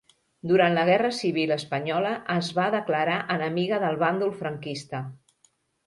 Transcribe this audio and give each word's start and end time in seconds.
Durant 0.51 0.77
la 0.77 0.85
Guerra 0.89 1.11
Civil 1.17 1.53
Espanyola 1.57 2.15
es 2.39 2.51
va 2.63 2.67
declarar 2.79 3.21
enemiga 3.39 3.83
del 3.87 4.05
bàndol 4.07 4.37
franquista. 4.45 5.09